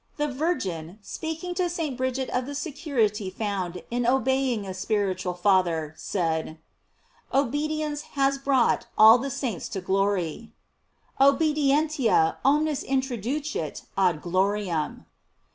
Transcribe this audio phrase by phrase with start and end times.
[0.17, 1.95] §The Virgin, speaking to St.
[1.95, 6.57] Bridget of the security found in obeying a spiritual father, said:
[7.31, 10.53] Obedience has brought all the saints to glory:
[11.19, 15.05] "Obedientia omnes introducit ad gloriam."